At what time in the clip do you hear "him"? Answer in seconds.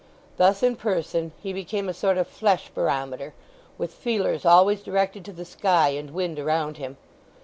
6.77-6.97